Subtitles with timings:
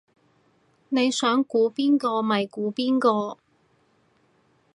[0.89, 3.37] 你想估邊個咪估邊個